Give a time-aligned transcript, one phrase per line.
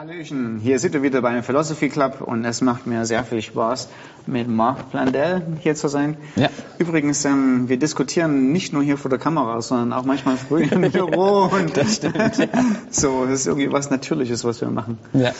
[0.00, 3.90] Hallöchen, hier sind wir wieder beim Philosophy Club und es macht mir sehr viel Spaß,
[4.26, 6.16] mit Mark Blandell hier zu sein.
[6.36, 6.48] Ja.
[6.78, 10.80] Übrigens, ähm, wir diskutieren nicht nur hier vor der Kamera, sondern auch manchmal früh im
[10.90, 11.50] Büro.
[11.52, 12.46] Und Das stimmt, ja.
[12.90, 14.96] So, das ist irgendwie was Natürliches, was wir machen.
[15.12, 15.32] Ja.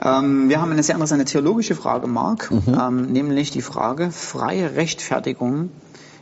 [0.00, 2.78] Ähm, wir haben eine sehr interessante theologische Frage, Mark, Mhm.
[2.80, 5.70] ähm, nämlich die Frage, freie Rechtfertigung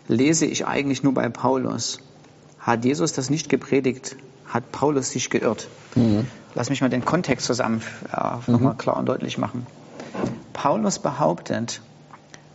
[0.09, 1.99] lese ich eigentlich nur bei Paulus.
[2.59, 4.17] Hat Jesus das nicht gepredigt?
[4.49, 5.69] Hat Paulus sich geirrt?
[5.95, 6.27] Mhm.
[6.55, 7.83] Lass mich mal den Kontext zusammen
[8.13, 9.67] äh, nochmal klar und deutlich machen.
[10.53, 11.83] Paulus behauptet,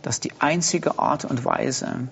[0.02, 2.08] dass die einzige Art und Weise,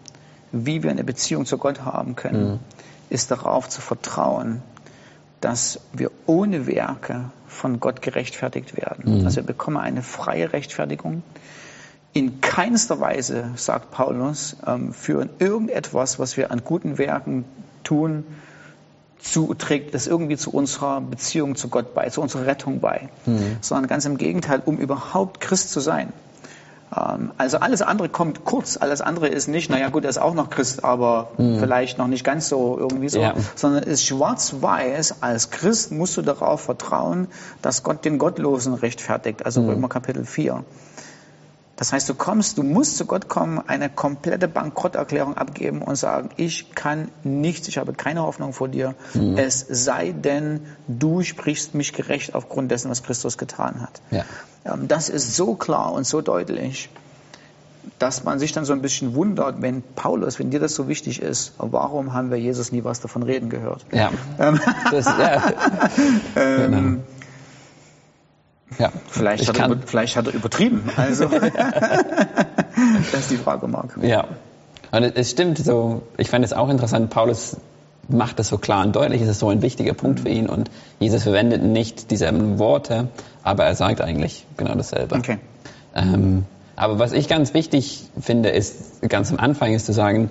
[0.52, 2.60] wie wir eine Beziehung zu Gott haben können,
[3.08, 4.62] ist darauf zu vertrauen,
[5.40, 9.24] dass wir ohne Werke von Gott gerechtfertigt werden.
[9.24, 11.22] Also wir bekommen eine freie Rechtfertigung.
[12.12, 17.44] In keinster Weise, sagt Paulus, ähm, führen irgendetwas, was wir an guten Werken
[17.84, 18.24] tun,
[19.22, 23.08] zu, trägt das irgendwie zu unserer Beziehung zu Gott bei, zu unserer Rettung bei,
[23.60, 26.12] sondern ganz im Gegenteil, um überhaupt Christ zu sein.
[26.96, 30.34] Ähm, Also alles andere kommt kurz, alles andere ist nicht, naja gut, er ist auch
[30.34, 33.34] noch Christ, aber vielleicht noch nicht ganz so irgendwie so, Ja.
[33.54, 37.28] sondern ist schwarz-weiß, als Christ musst du darauf vertrauen,
[37.62, 40.64] dass Gott den Gottlosen rechtfertigt, also Römer Kapitel 4.
[41.80, 46.28] Das heißt, du kommst, du musst zu Gott kommen, eine komplette Bankrotterklärung abgeben und sagen,
[46.36, 48.94] ich kann nichts, ich habe keine Hoffnung vor dir,
[49.36, 54.02] es sei denn, du sprichst mich gerecht aufgrund dessen, was Christus getan hat.
[54.10, 54.26] Ja.
[54.66, 56.90] Ähm, Das ist so klar und so deutlich,
[57.98, 61.22] dass man sich dann so ein bisschen wundert, wenn Paulus, wenn dir das so wichtig
[61.22, 63.86] ist, warum haben wir Jesus nie was davon reden gehört?
[63.90, 64.10] Ja.
[64.38, 65.42] Ähm, Das, ja.
[66.34, 67.00] genau.
[68.80, 68.90] Ja.
[69.08, 70.88] Vielleicht Ich hat, er vielleicht hat er übertrieben.
[70.96, 71.26] Also,
[73.12, 73.96] das ist die Frage, Marc.
[74.02, 74.24] Ja.
[74.90, 77.56] Und es- es stimmt so, ich fand es auch interessant, Paulus
[78.08, 80.68] macht das so klar und deutlich, es ist so ein wichtiger Punkt für ihn und
[80.98, 83.08] Jesus verwendet nicht dieselben Worte,
[83.44, 85.14] aber er sagt eigentlich genau dasselbe.
[85.16, 85.38] Okay.
[85.94, 90.30] Ähm, aber was ich ganz wichtig finde, ist ganz am Anfang ist zu sagen,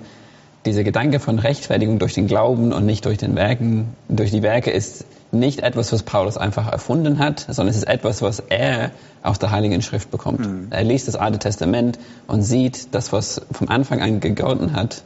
[0.66, 4.70] dieser Gedanke von Rechtfertigung durch den Glauben und nicht durch den Werken, durch die Werke
[4.70, 8.90] ist nicht etwas, was Paulus einfach erfunden hat, sondern es ist etwas, was er
[9.22, 10.46] aus der Heiligen Schrift bekommt.
[10.70, 15.02] Er liest das Alte Testament und sieht, das, was vom Anfang an gegolten hat,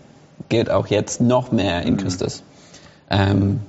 [0.48, 2.42] gilt auch jetzt noch mehr in Christus.
[3.10, 3.60] Ähm,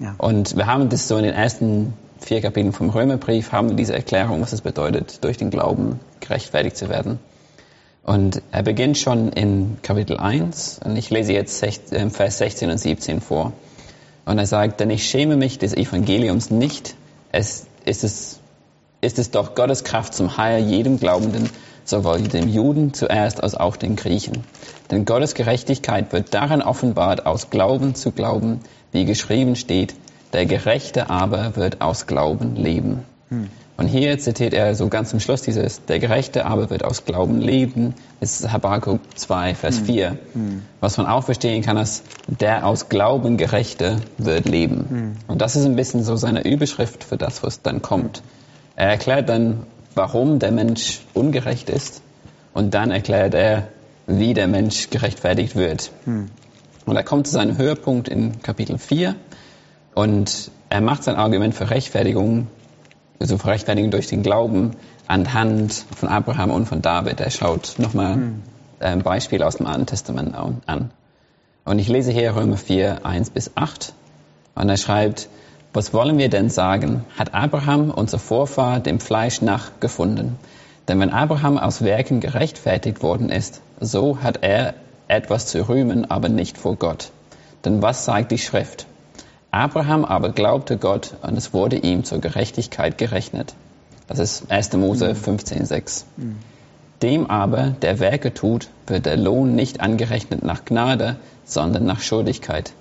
[0.00, 0.14] Ja.
[0.18, 3.94] und wir haben das so in den ersten vier Kapiteln vom Römerbrief, haben wir diese
[3.94, 7.18] Erklärung, was es bedeutet, durch den Glauben gerechtfertigt zu werden.
[8.04, 12.78] Und er beginnt schon in Kapitel 1 und ich lese jetzt äh, Vers 16 und
[12.78, 13.52] 17 vor.
[14.26, 16.96] Und er sagt, denn ich schäme mich des Evangeliums nicht,
[17.32, 18.40] es ist es,
[19.00, 21.48] ist es doch Gottes Kraft zum Heil jedem Glaubenden,
[21.84, 24.44] sowohl dem Juden zuerst als auch den Griechen.
[24.90, 28.60] Denn Gottes Gerechtigkeit wird darin offenbart aus Glauben zu Glauben,
[28.92, 29.94] wie geschrieben steht,
[30.34, 33.04] der Gerechte aber wird aus Glauben leben.
[33.76, 37.40] Und hier zitiert er so ganz zum Schluss dieses, der Gerechte aber wird aus Glauben
[37.40, 40.16] leben, ist Habakkuk 2, Vers 4.
[40.80, 45.16] Was man auch verstehen kann, ist, der aus Glauben Gerechte wird leben.
[45.26, 48.22] Und das ist ein bisschen so seine Überschrift für das, was dann kommt.
[48.76, 52.02] Er erklärt dann, warum der Mensch ungerecht ist
[52.52, 53.68] und dann erklärt er,
[54.06, 55.90] wie der Mensch gerechtfertigt wird.
[56.86, 59.16] Und er kommt zu seinem Höhepunkt in Kapitel 4
[59.94, 62.48] und er macht sein Argument für Rechtfertigung,
[63.32, 64.72] also Rechtfertigung durch den Glauben
[65.06, 67.20] anhand von Abraham und von David.
[67.20, 68.18] Er schaut nochmal
[68.80, 70.90] ein Beispiel aus dem Alten Testament an.
[71.64, 73.94] Und ich lese hier Römer 4, 1 bis 8.
[74.54, 75.30] Und er schreibt,
[75.72, 77.06] was wollen wir denn sagen?
[77.18, 80.36] Hat Abraham, unser Vorfahr, dem Fleisch nach gefunden?
[80.86, 84.74] Denn wenn Abraham aus Werken gerechtfertigt worden ist, so hat er
[85.08, 87.10] etwas zu rühmen, aber nicht vor Gott.
[87.64, 88.84] Denn was sagt die Schrift?
[89.54, 93.54] Abraham aber glaubte Gott und es wurde ihm zur Gerechtigkeit gerechnet.
[94.08, 94.72] Das ist 1.
[94.72, 96.06] Mose 15, 6.
[97.02, 102.72] Dem aber, der Werke tut, wird der Lohn nicht angerechnet nach Gnade, sondern nach Schuldigkeit.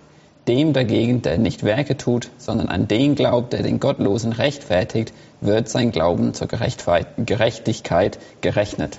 [0.48, 5.70] Dem dagegen, der nicht Werke tut, sondern an den glaubt, der den Gottlosen rechtfertigt, wird
[5.70, 8.98] sein Glauben zur Gerechtigkeit gerechnet.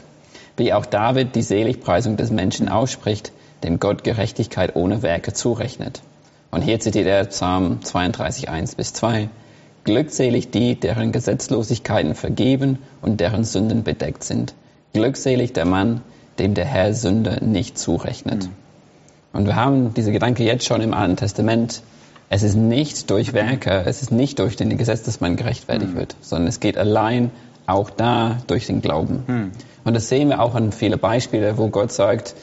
[0.56, 3.32] Wie auch David die Seligpreisung des Menschen ausspricht,
[3.64, 6.02] dem Gott Gerechtigkeit ohne Werke zurechnet.
[6.54, 9.28] Und hier zitiert er Psalm 32, 1 bis 2.
[9.82, 14.54] Glückselig die, deren Gesetzlosigkeiten vergeben und deren Sünden bedeckt sind.
[14.92, 16.02] Glückselig der Mann,
[16.38, 18.48] dem der Herr Sünde nicht zurechnet.
[19.32, 21.82] Und wir haben diese Gedanke jetzt schon im Alten Testament.
[22.28, 26.14] Es ist nicht durch Werke, es ist nicht durch den Gesetz, dass man gerechtfertigt wird,
[26.20, 27.32] sondern es geht allein
[27.66, 29.24] auch da durch den Glauben.
[29.82, 32.36] Und das sehen wir auch an viele Beispiele, wo Gott sagt,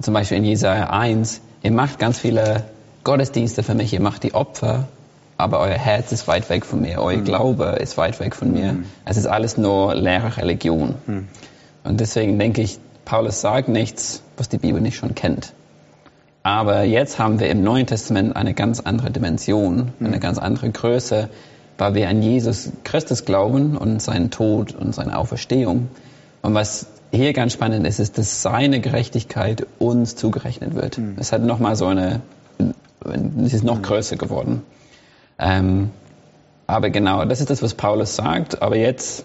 [0.00, 2.64] zum Beispiel in Jesaja 1, ihr macht ganz viele
[3.04, 4.88] Gottesdienste für mich, ihr macht die Opfer,
[5.36, 7.24] aber euer Herz ist weit weg von mir, euer mhm.
[7.24, 8.74] Glaube ist weit weg von mir.
[8.74, 8.84] Mhm.
[9.04, 10.94] Es ist alles nur leere Religion.
[11.06, 11.28] Mhm.
[11.82, 15.54] Und deswegen denke ich, Paulus sagt nichts, was die Bibel nicht schon kennt.
[16.42, 20.20] Aber jetzt haben wir im Neuen Testament eine ganz andere Dimension, eine mhm.
[20.20, 21.28] ganz andere Größe,
[21.78, 25.88] weil wir an Jesus Christus glauben und seinen Tod und seine Auferstehung.
[26.42, 30.98] Und was hier ganz spannend ist, ist, dass seine Gerechtigkeit uns zugerechnet wird.
[30.98, 31.16] Mhm.
[31.18, 32.20] Es hat nochmal so eine,
[33.04, 33.82] es ist noch mhm.
[33.82, 34.62] größer geworden.
[35.38, 35.90] Ähm,
[36.66, 38.62] aber genau, das ist das, was Paulus sagt.
[38.62, 39.24] Aber jetzt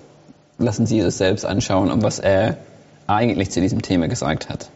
[0.58, 2.58] lassen Sie es selbst anschauen, um was er
[3.08, 4.70] eigentlich zu diesem Thema gesagt hat.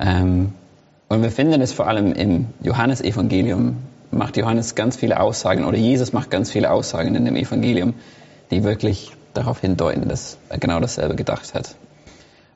[0.00, 0.52] Ähm,
[1.08, 3.76] und wir finden es vor allem im Johannesevangelium,
[4.10, 7.94] macht Johannes ganz viele Aussagen, oder Jesus macht ganz viele Aussagen in dem Evangelium,
[8.50, 11.76] die wirklich darauf hindeuten, dass er genau dasselbe gedacht hat.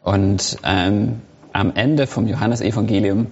[0.02, 1.20] Und ähm,
[1.52, 3.28] am Ende vom Johannesevangelium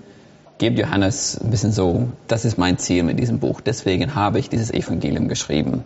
[0.59, 4.49] gibt Johannes ein bisschen so, das ist mein Ziel mit diesem Buch, deswegen habe ich
[4.49, 5.85] dieses Evangelium geschrieben.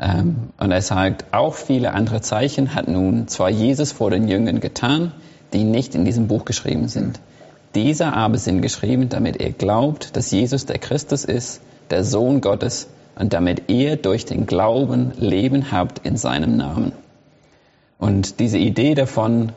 [0.00, 4.60] Ähm, und er sagt, auch viele andere Zeichen hat nun zwar Jesus vor den Jüngern
[4.60, 5.12] getan,
[5.52, 7.20] die nicht in diesem Buch geschrieben sind.
[7.74, 12.88] Diese aber sind geschrieben, damit ihr glaubt, dass Jesus der Christus ist, der Sohn Gottes,
[13.16, 16.92] und damit ihr durch den Glauben Leben habt in seinem Namen.
[17.98, 19.52] Und diese Idee davon,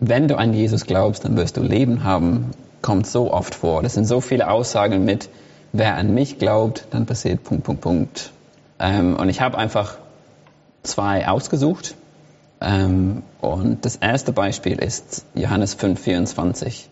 [0.00, 2.50] wenn du an Jesus glaubst, dann wirst du Leben haben,
[2.86, 3.82] kommt so oft vor.
[3.82, 5.28] Das sind so viele Aussagen mit,
[5.72, 8.30] wer an mich glaubt, dann passiert Punkt, Punkt, Punkt.
[8.78, 9.98] Ähm, und ich habe einfach
[10.84, 11.96] zwei ausgesucht.
[12.60, 16.88] Ähm, und das erste Beispiel ist Johannes 5, 24.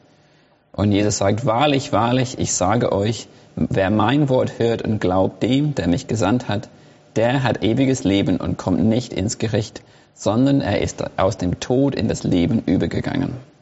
[0.72, 5.76] Und Jesus sagt, wahrlich, wahrlich, ich sage euch, wer mein Wort hört und glaubt dem,
[5.76, 6.68] der mich gesandt hat,
[7.14, 9.82] der hat ewiges Leben und kommt nicht ins Gericht,
[10.12, 13.53] sondern er ist aus dem Tod in das Leben übergegangen.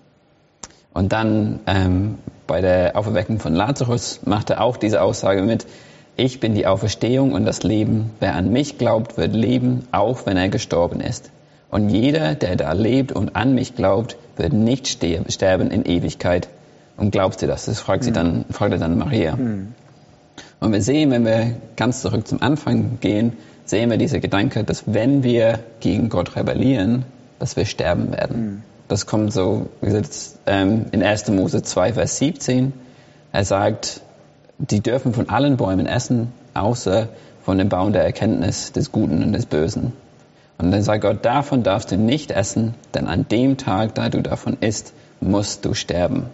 [0.95, 5.67] Und dann ähm, bei der Auferweckung von Lazarus macht er auch diese Aussage mit,
[6.17, 8.11] ich bin die Auferstehung und das Leben.
[8.21, 11.31] Wer an mich glaubt, wird leben, auch wenn er gestorben ist.
[11.71, 16.49] Und jeder, der da lebt und an mich glaubt, wird nicht sterben in Ewigkeit,
[16.97, 17.67] und glaubst du das?
[17.67, 18.15] Das fragt, sie hm.
[18.15, 19.37] dann, fragt er dann Maria.
[19.37, 19.75] Mhm.
[20.61, 23.33] Und wir sehen, wenn wir ganz zurück zum Anfang gehen,
[23.65, 27.05] sehen wir diese Gedanke, dass wenn wir gegen Gott rebellieren,
[27.39, 28.41] dass wir sterben werden.
[28.41, 28.63] Mhm.
[28.93, 31.29] Das kommt so, wie gesagt, ähm, in 1.
[31.29, 32.75] Mose 2, Vers 17.
[33.33, 34.03] Er sagt,
[34.59, 37.09] die dürfen von allen Bäumen essen, außer
[37.43, 39.95] von dem Baum der Erkenntnis des Guten und des Bösen.
[40.59, 44.21] Und dann sagt Gott, davon darfst du nicht essen, denn an dem Tag, da du
[44.21, 44.93] davon isst,
[45.23, 46.27] musst du sterben.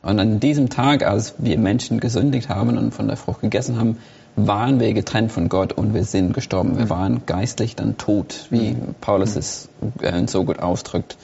[0.00, 3.98] Und an diesem Tag, als wir Menschen gesündigt haben und von der Frucht gegessen haben,
[4.36, 6.78] waren wir getrennt von Gott und wir sind gestorben.
[6.78, 9.68] Wir waren geistlich dann tot, wie Paulus es
[10.02, 11.16] äh, so gut ausdrückt.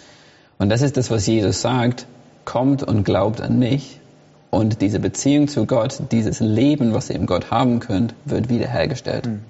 [0.60, 2.06] Und das ist das, was Jesus sagt.
[2.44, 3.98] Kommt und glaubt an mich.
[4.50, 9.26] Und diese Beziehung zu Gott, dieses Leben, was ihr im Gott haben könnt, wird wiederhergestellt.
[9.26, 9.40] Mhm.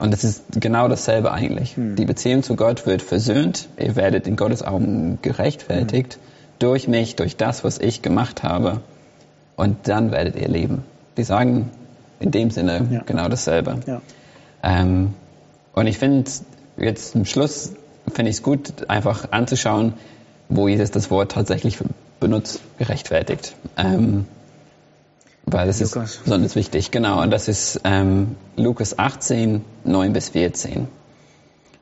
[0.00, 1.76] Und das ist genau dasselbe eigentlich.
[1.76, 1.94] Mhm.
[1.94, 3.68] Die Beziehung zu Gott wird versöhnt.
[3.78, 6.18] Ihr werdet in Gottes Augen gerechtfertigt.
[6.20, 6.28] Mhm
[6.58, 8.80] durch mich, durch das, was ich gemacht habe.
[9.56, 10.84] Und dann werdet ihr leben.
[11.16, 11.70] Die sagen
[12.20, 13.02] in dem Sinne ja.
[13.04, 13.80] genau dasselbe.
[13.86, 14.00] Ja.
[14.62, 15.14] Ähm,
[15.72, 16.30] und ich finde
[16.76, 17.72] jetzt zum Schluss
[18.12, 19.92] finde ich es gut, einfach anzuschauen,
[20.48, 21.78] wo Jesus das Wort tatsächlich
[22.20, 23.54] benutzt, gerechtfertigt.
[23.76, 24.26] Ähm,
[25.44, 26.14] weil das Lukas.
[26.14, 26.90] ist besonders wichtig.
[26.90, 30.88] Genau, und das ist ähm, Lukas 18, 9 bis 14.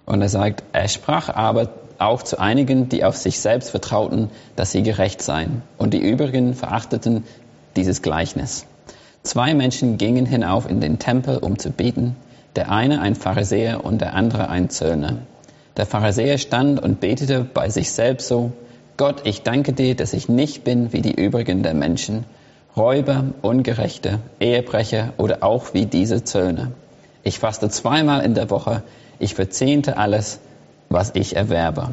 [0.04, 4.70] Und er sagt, er sprach aber auch zu einigen, die auf sich selbst vertrauten, dass
[4.72, 7.24] sie gerecht seien, und die übrigen verachteten
[7.74, 8.66] dieses Gleichnis.
[9.22, 12.14] Zwei Menschen gingen hinauf in den Tempel, um zu beten,
[12.54, 15.18] der eine ein Pharisäer und der andere ein Zöllner.
[15.76, 18.52] Der Pharisäer stand und betete bei sich selbst so,
[18.96, 22.24] Gott, ich danke dir, dass ich nicht bin wie die übrigen der Menschen,
[22.76, 26.72] Räuber, Ungerechte, Ehebrecher oder auch wie diese Zöllner.
[27.22, 28.82] Ich faste zweimal in der Woche,
[29.18, 30.38] ich verzehnte alles,
[30.88, 31.90] was ich erwerbe.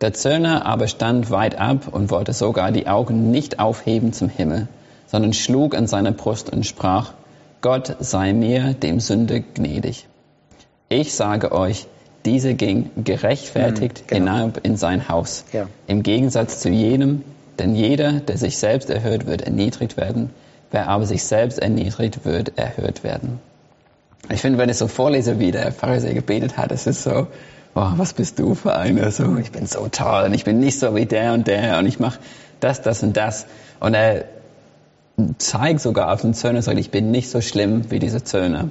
[0.00, 4.68] Der Zöllner aber stand weit ab und wollte sogar die Augen nicht aufheben zum Himmel,
[5.06, 7.12] sondern schlug an seine Brust und sprach,
[7.62, 10.06] Gott sei mir, dem Sünde, gnädig.
[10.88, 11.86] Ich sage euch,
[12.26, 14.32] diese ging gerechtfertigt mhm, genau.
[14.34, 15.68] hinab in sein Haus, ja.
[15.86, 17.22] im Gegensatz zu jenem,
[17.58, 20.30] denn jeder, der sich selbst erhöht, wird erniedrigt werden,
[20.70, 23.38] wer aber sich selbst erniedrigt, wird erhöht werden.
[24.28, 27.28] Ich finde, wenn ich so vorlese, wie der Pharisäer gebetet hat, es ist so,
[27.74, 29.10] oh, was bist du für einer?
[29.12, 31.86] So, ich bin so toll und ich bin nicht so wie der und der und
[31.86, 32.18] ich mache
[32.58, 33.46] das, das und das.
[33.78, 34.24] Und er
[35.38, 38.70] zeigt sogar auf den Zöllner und sagt, ich bin nicht so schlimm wie diese Zöllner.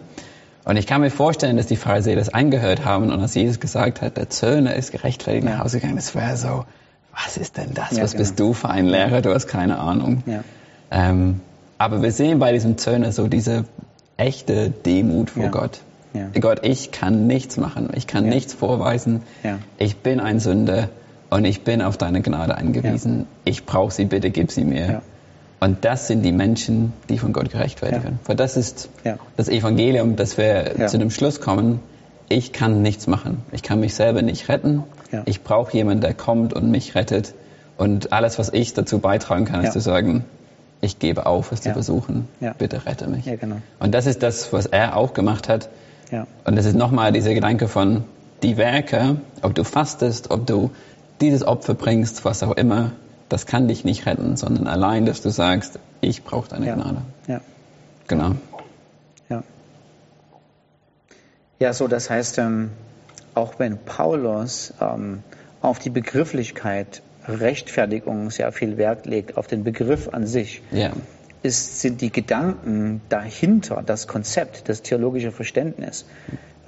[0.66, 4.02] Und ich kann mir vorstellen, dass die Pharisäer das eingehört haben und als Jesus gesagt
[4.02, 6.66] hat, der Zöllner ist gerechtfertigt nach Hause gegangen, das wäre so,
[7.14, 7.92] was ist denn das?
[7.92, 8.22] Ja, was genau.
[8.22, 9.22] bist du für ein Lehrer?
[9.22, 10.24] Du hast keine Ahnung.
[10.26, 10.44] Ja.
[10.92, 11.40] Ähm,
[11.78, 13.66] aber wir sehen bei diesem Zöllner so diese
[14.18, 15.50] echte Demut vor Ja.
[15.50, 15.82] Gott.
[16.40, 19.22] Gott, ich kann nichts machen, ich kann nichts vorweisen,
[19.78, 20.90] ich bin ein Sünder
[21.30, 23.28] und ich bin auf deine Gnade angewiesen.
[23.44, 25.02] Ich brauche sie, bitte gib sie mir.
[25.60, 28.20] Und das sind die Menschen, die von Gott gerecht werden.
[28.26, 28.90] Weil das ist
[29.38, 31.80] das Evangelium, dass wir zu dem Schluss kommen,
[32.28, 33.44] ich kann nichts machen.
[33.52, 34.84] Ich kann mich selber nicht retten.
[35.26, 37.34] Ich brauche jemanden, der kommt und mich rettet.
[37.78, 40.26] Und alles, was ich dazu beitragen kann, ist zu sagen,
[40.82, 42.28] ich gebe auf, es zu versuchen.
[42.58, 43.26] Bitte rette mich.
[43.26, 43.58] Genau.
[43.80, 45.70] Und das ist das, was er auch gemacht hat.
[46.44, 48.04] Und das ist nochmal dieser Gedanke von
[48.44, 50.72] die Werke, ob du fastest, ob du
[51.22, 52.92] dieses Opfer bringst, was auch immer,
[53.36, 56.76] das kann dich nicht retten, sondern allein, dass du sagst, ich brauche deine Ja.
[56.76, 57.02] Gnade.
[57.28, 57.42] Ja.
[58.08, 58.32] Genau.
[59.28, 59.44] Ja.
[61.60, 62.70] Ja, so, das heißt, ähm,
[63.34, 65.22] auch wenn Paulus ähm,
[65.62, 70.92] auf die Begrifflichkeit Rechtfertigung sehr viel Wert legt, auf den Begriff an sich, Ja.
[71.44, 76.06] ist, sind die Gedanken dahinter, das Konzept, das theologische Verständnis,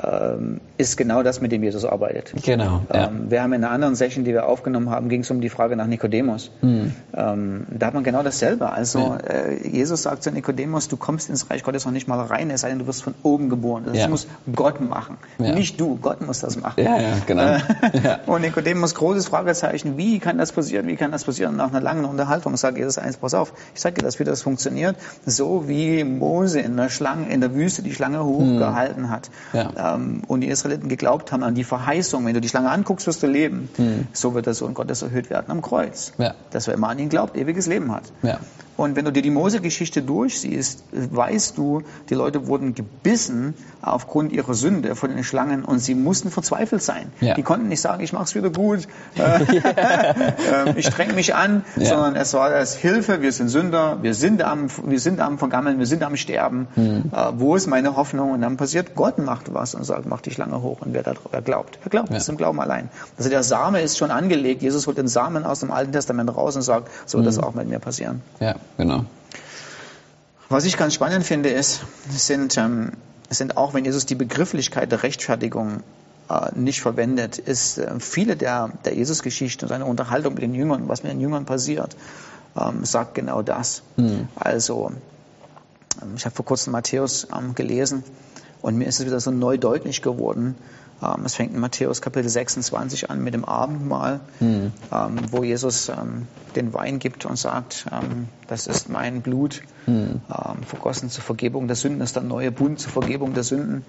[0.03, 2.33] ähm, ist genau das, mit dem Jesus arbeitet.
[2.43, 2.81] Genau.
[2.93, 3.07] Ja.
[3.07, 5.49] Ähm, wir haben in einer anderen Session, die wir aufgenommen haben, ging es um die
[5.49, 6.51] Frage nach Nikodemus.
[6.61, 8.71] Ähm, da hat man genau dasselbe.
[8.71, 9.19] Also Hm.
[9.27, 9.33] Ja.
[9.33, 12.61] äh, Jesus sagt zu Nikodemus, du kommst ins Reich Gottes noch nicht mal rein, es
[12.61, 13.83] sei denn, du wirst von oben geboren.
[13.85, 14.07] Das Ja.
[14.07, 15.17] muss Gott machen.
[15.39, 15.53] Ja.
[15.53, 16.83] Nicht du, Gott muss das machen.
[16.83, 17.43] Ja, ja, genau.
[17.43, 17.59] Äh,
[18.03, 18.19] Ja.
[18.27, 21.55] Und Nikodemus, großes Fragezeichen, wie kann das passieren, wie kann das passieren?
[21.55, 24.41] Nach einer langen Unterhaltung sagt Jesus eins, pass auf, ich sage dir das, wie das
[24.43, 29.29] funktioniert, so wie Mose in der Schlange, in der Wüste die Schlange hochgehalten hat.
[29.51, 29.59] Hm.
[29.59, 29.69] Ja.
[29.95, 33.23] Ähm, und die Israeliten geglaubt haben an die Verheißung, wenn du die Schlange anguckst, wirst
[33.23, 33.69] du leben.
[34.13, 36.13] So wird der Sohn Gottes erhöht werden am Kreuz.
[36.17, 36.35] Ja.
[36.51, 38.03] Dass wer immer an ihn glaubt, ewiges Leben hat.
[38.21, 38.39] Ja.
[38.77, 44.53] Und wenn du dir die Mose-Geschichte durchsiehst, weißt du, die Leute wurden gebissen aufgrund ihrer
[44.53, 47.11] Sünde von den Schlangen und sie mussten verzweifelt sein.
[47.19, 47.33] Ja.
[47.33, 49.43] Die konnten nicht sagen, ich mach's wieder gut, äh,
[50.67, 54.43] ähm, ich streng mich an, sondern es war das Hilfe, wir sind Sünder, wir sind
[54.43, 56.67] am, wir sind am Vergammeln, wir sind am Sterben.
[56.75, 57.11] Hm.
[57.11, 58.31] Äh, wo ist meine Hoffnung?
[58.31, 60.81] Und dann passiert, Gott macht was und sagt, mach die Schlange hoch.
[60.81, 62.15] Und wer da wer glaubt, wer glaubt, Ja.
[62.15, 62.89] das ist im Glauben allein.
[63.17, 64.61] Also der Same ist schon angelegt.
[64.61, 67.35] Jesus holt den Samen aus dem Alten Testament raus und sagt, so wird Hm.
[67.35, 68.21] das auch mit mir passieren.
[68.39, 69.05] ja, genau.
[70.49, 72.93] Was ich ganz spannend finde, ist, sind, ähm,
[73.29, 75.83] sind auch, wenn Jesus die Begrifflichkeit der Rechtfertigung
[76.29, 80.87] äh, nicht verwendet, ist äh, viele der, der Jesus-Geschichten und seine Unterhaltung mit den Jüngern,
[80.87, 81.97] was mit den Jüngern passiert,
[82.57, 83.81] ähm, sagt genau das.
[84.35, 84.91] Also,
[86.01, 88.03] ähm, ich habe vor kurzem Matthäus ähm, gelesen
[88.67, 90.55] und mir ist es wieder so neu deutlich geworden.
[91.01, 94.19] Ähm, es fängt in Matthäus Kapitel 26 an mit dem Abendmahl,
[94.91, 100.63] ähm, wo Jesus ähm, den Wein gibt und sagt, ähm, das ist mein Blut, ähm,
[100.65, 103.85] vergossen zur Vergebung der Sünden, das ist der neue Bund zur Vergebung der Sünden.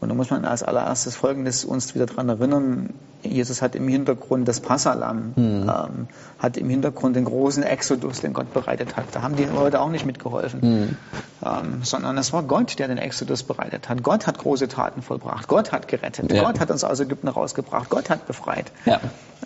[0.00, 2.90] Und da muss man als allererstes Folgendes uns wieder daran erinnern.
[3.24, 6.06] Jesus hat im Hintergrund das Passalam, ähm,
[6.38, 9.06] hat im Hintergrund den großen Exodus, den Gott bereitet hat.
[9.10, 10.96] Da haben die Leute auch nicht mitgeholfen,
[11.44, 14.04] ähm, sondern es war Gott, der den Exodus bereitet hat.
[14.04, 15.48] Gott hat große Taten vollbracht.
[15.48, 16.30] Gott hat gerettet.
[16.30, 16.44] Ja.
[16.44, 17.90] Gott hat uns aus Ägypten rausgebracht.
[17.90, 18.70] Gott hat befreit.
[18.84, 19.00] Ja.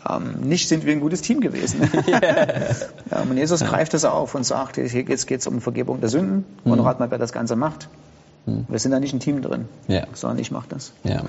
[0.09, 1.81] Ähm, nicht sind wir ein gutes Team gewesen.
[2.11, 6.45] ja, und Jesus greift das auf und sagt, hier geht es um Vergebung der Sünden.
[6.65, 7.89] Und rat mal, wer das Ganze macht.
[8.47, 10.07] Wir sind da nicht ein Team drin, Ja.
[10.15, 10.93] sondern ich mache das.
[11.05, 11.21] Ja.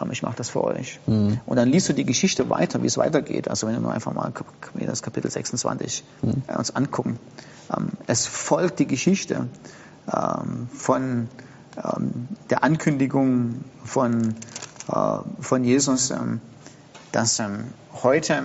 [0.00, 1.00] Ähm, Ich mache das für euch.
[1.06, 3.48] Und dann liest du die Geschichte weiter, wie es weitergeht.
[3.48, 4.32] Also wenn wir einfach mal
[4.86, 6.02] das Kapitel 26
[6.48, 7.18] äh, uns angucken.
[7.76, 9.48] Ähm, Es folgt die Geschichte
[10.12, 11.28] ähm, von
[12.50, 14.34] der Ankündigung von,
[14.88, 16.12] äh, von Jesus,
[17.12, 17.42] dass
[18.02, 18.42] heute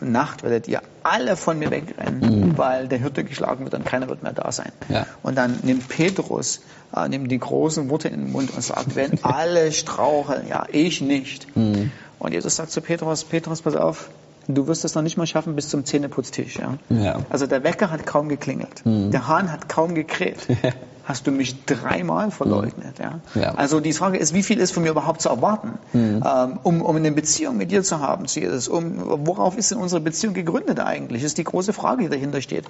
[0.00, 4.22] Nacht werdet ihr alle von mir wegrennen, weil der Hirte geschlagen wird und keiner wird
[4.22, 4.72] mehr da sein.
[4.88, 5.06] Ja.
[5.22, 6.60] Und dann nimmt Petrus,
[6.94, 11.00] äh, nimmt die großen Worte in den Mund und sagt, wenn alle straucheln, ja, ich
[11.00, 11.46] nicht.
[11.54, 14.10] Und Jesus sagt zu Petrus, Petrus, pass auf,
[14.48, 16.58] du wirst es noch nicht mal schaffen bis zum Zähneputztisch.
[16.58, 16.74] Ja?
[16.88, 17.20] Ja.
[17.30, 20.46] Also der Wecker hat kaum geklingelt, der Hahn hat kaum gekräht.
[21.06, 22.98] Hast du mich dreimal verleugnet.
[22.98, 23.20] Ja?
[23.34, 23.54] Ja.
[23.54, 26.96] Also die Frage ist, wie viel ist von mir überhaupt zu erwarten, ähm, um, um
[26.96, 28.66] eine Beziehung mit dir zu haben, zu Jesus?
[28.66, 31.22] Um, worauf ist denn unsere Beziehung gegründet eigentlich?
[31.22, 32.64] Das ist die große Frage, die dahinter steht.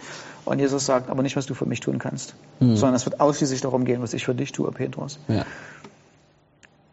[0.44, 3.62] Und Jesus sagt, aber nicht, was du für mich tun kannst, sondern es wird ausschließlich
[3.62, 5.18] darum gehen, was ich für dich tue, Petrus.
[5.28, 5.44] Ja.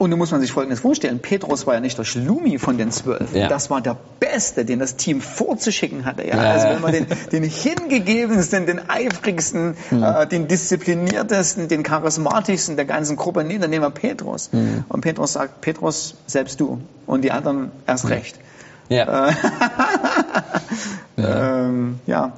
[0.03, 1.19] Und nun muss man sich Folgendes vorstellen.
[1.19, 3.33] Petrus war ja nicht der Schlumi von den zwölf.
[3.33, 3.47] Ja.
[3.47, 6.27] Das war der Beste, den das Team vorzuschicken hatte.
[6.27, 6.35] Ja?
[6.35, 6.73] Ja, Also ja.
[6.75, 10.03] wenn man den, den hingegebensten, den eifrigsten, Hm.
[10.03, 14.49] äh, den diszipliniertesten, den charismatischsten der ganzen Gruppe nimmt, dann nehmen wir Petrus.
[14.51, 14.83] Hm.
[14.89, 16.81] Und Petrus sagt, Petrus, selbst du.
[17.05, 18.37] Und die anderen erst recht.
[18.89, 19.29] Ja.
[21.17, 22.33] Ähm, ja.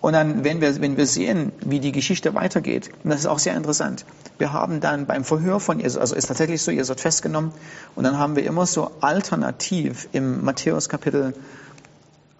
[0.00, 3.38] Und dann, wenn wir, wenn wir sehen, wie die Geschichte weitergeht, und das ist auch
[3.38, 4.06] sehr interessant,
[4.38, 7.52] wir haben dann beim Verhör von Jesus, also ist tatsächlich so, Jesus wird festgenommen,
[7.94, 11.34] und dann haben wir immer so alternativ im Matthäus Kapitel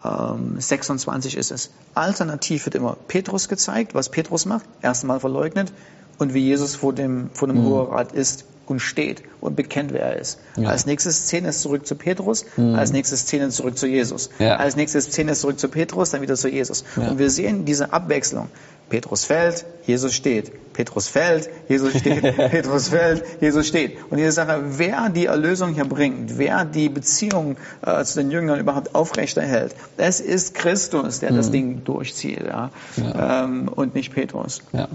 [0.02, 1.70] ähm, 26 ist es.
[1.94, 5.72] Alternativ wird immer Petrus gezeigt, was Petrus macht, erstmal verleugnet
[6.18, 7.66] und wie Jesus vor dem, vor dem mhm.
[7.66, 10.38] Hoherat ist und steht und bekennt, wer er ist.
[10.56, 10.68] Ja.
[10.68, 12.74] Als nächstes Szene ist zurück zu Petrus, mhm.
[12.74, 14.30] als nächstes Szene zurück zu Jesus.
[14.38, 14.56] Ja.
[14.56, 16.84] Als nächstes Szene ist zurück zu Petrus, dann wieder zu Jesus.
[16.96, 17.08] Ja.
[17.08, 18.48] Und wir sehen diese Abwechslung.
[18.88, 20.72] Petrus fällt, Jesus steht.
[20.72, 22.22] Petrus fällt, Jesus steht.
[22.36, 23.98] Petrus fällt, Jesus steht.
[24.10, 28.58] Und diese Sache, wer die Erlösung hier bringt, wer die Beziehung äh, zu den Jüngern
[28.58, 31.36] überhaupt aufrechterhält, es ist Christus, der mhm.
[31.36, 32.70] das Ding durchzieht ja?
[32.96, 34.62] Ähm, und nicht Petrus.
[34.72, 34.88] Ja.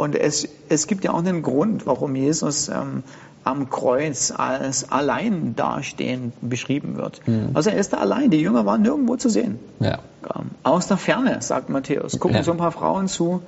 [0.00, 3.02] Und es, es gibt ja auch einen Grund, warum Jesus ähm,
[3.44, 7.20] am Kreuz als allein dastehend beschrieben wird.
[7.26, 7.50] Mhm.
[7.52, 9.58] Also er ist da allein, die Jünger waren nirgendwo zu sehen.
[9.78, 9.98] Ja.
[10.34, 12.42] Ähm, aus der Ferne, sagt Matthäus, gucken ja.
[12.42, 13.42] so ein paar Frauen zu.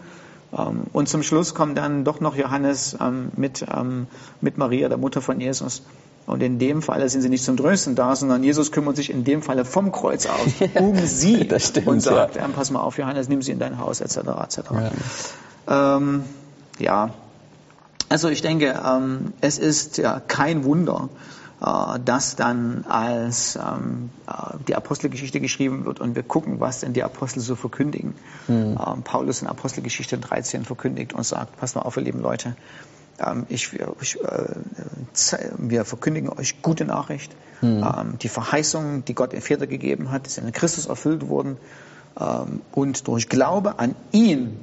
[0.53, 4.07] Ähm, und zum Schluss kommt dann doch noch Johannes ähm, mit, ähm,
[4.43, 5.83] mit Maria, der Mutter von Jesus.
[6.27, 9.25] Und in dem Falle sind sie nicht zum Trösten da, sondern Jesus kümmert sich in
[9.25, 12.47] dem Falle vom Kreuz aus um sie stimmt, und sagt, ja.
[12.55, 14.19] pass mal auf, Johannes, nimm sie in dein Haus, etc.
[14.19, 14.59] etc.
[15.67, 15.97] Ja.
[15.97, 16.25] Ähm,
[16.83, 17.11] ja,
[18.09, 21.09] also ich denke, ähm, es ist ja kein Wunder,
[21.63, 24.33] äh, dass dann als ähm, äh,
[24.69, 28.15] die Apostelgeschichte geschrieben wird und wir gucken, was denn die Apostel so verkündigen.
[28.49, 28.79] Mhm.
[28.87, 32.55] Ähm, Paulus in Apostelgeschichte 13 verkündigt und sagt, passt mal auf, ihr lieben Leute,
[33.19, 33.71] ähm, ich,
[34.01, 37.35] ich, äh, wir verkündigen euch gute Nachricht.
[37.63, 38.19] Mhm.
[38.21, 41.57] Die Verheißungen, die Gott in Väter gegeben hat, sind in Christus erfüllt worden.
[42.21, 44.59] Ähm, und durch Glaube an ihn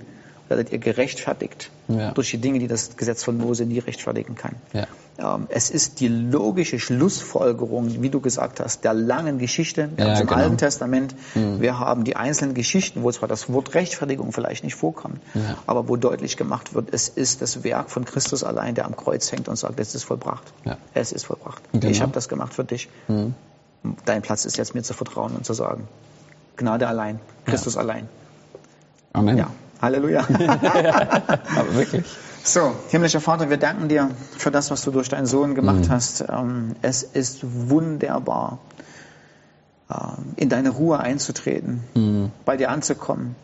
[0.49, 2.11] werdet ihr gerechtfertigt ja.
[2.11, 4.55] durch die Dinge, die das Gesetz von Mose nie rechtfertigen kann.
[4.73, 4.87] Ja.
[5.19, 10.27] Ähm, es ist die logische Schlussfolgerung, wie du gesagt hast, der langen Geschichte ja, im
[10.27, 10.39] genau.
[10.39, 11.15] Alten Testament.
[11.35, 11.61] Mhm.
[11.61, 15.19] Wir haben die einzelnen Geschichten, wo zwar das Wort Rechtfertigung vielleicht nicht vorkommt,
[15.67, 19.31] aber wo deutlich gemacht wird, es ist das Werk von Christus allein, der am Kreuz
[19.31, 20.53] hängt und sagt, es ist vollbracht.
[20.93, 21.61] Es ist vollbracht.
[21.73, 21.87] Genau.
[21.87, 22.89] Ich habe das gemacht für dich.
[23.07, 23.33] Mhm.
[24.05, 25.87] Dein Platz ist jetzt mir zu vertrauen und zu sagen,
[26.57, 28.09] Gnade allein, Christus allein.
[29.13, 29.37] Amen.
[29.37, 29.49] Ja.
[29.81, 30.21] Halleluja.
[30.27, 32.05] Aber wirklich.
[32.43, 35.89] So, himmlischer Vater, wir danken dir für das, was du durch deinen Sohn gemacht mhm.
[35.89, 36.25] hast.
[36.29, 38.59] Ähm, es ist wunderbar,
[39.89, 42.31] ähm, in deine Ruhe einzutreten, mhm.
[42.45, 43.35] bei dir anzukommen,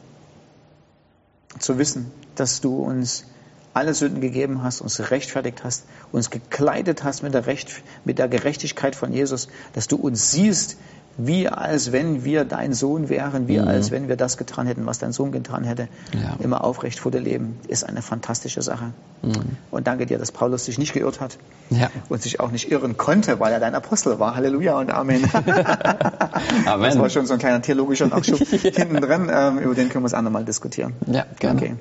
[1.60, 3.25] zu wissen, dass du uns
[3.73, 8.29] alle Sünden gegeben hast, uns rechtfertigt hast, uns gekleidet hast mit der, Recht, mit der
[8.29, 10.77] Gerechtigkeit von Jesus, dass du uns siehst,
[11.17, 13.67] wie als wenn wir dein Sohn wären, wie mhm.
[13.67, 15.88] als wenn wir das getan hätten, was dein Sohn getan hätte.
[16.13, 16.36] Ja.
[16.39, 18.91] Immer aufrecht vor dir leben, ist eine fantastische Sache.
[19.21, 19.34] Mhm.
[19.71, 21.38] Und danke dir, dass Paulus sich nicht geirrt hat
[21.69, 21.89] ja.
[22.10, 24.36] und sich auch nicht irren konnte, weil er dein Apostel war.
[24.36, 25.23] Halleluja und Amen.
[26.65, 26.84] Amen.
[26.84, 28.71] Das war schon so ein kleiner theologischer Nachschub ja.
[28.75, 29.30] hinten drin.
[29.32, 30.93] Ähm, über den können wir es andermal diskutieren.
[31.08, 31.60] Ja, gerne.
[31.60, 31.75] Okay.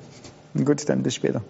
[0.63, 1.41] Gut, dann bis später.